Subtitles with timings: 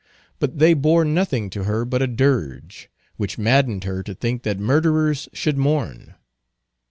[0.39, 4.57] But they bore nothing to her but a dirge, which maddened her to think that
[4.59, 6.15] murderers should mourn.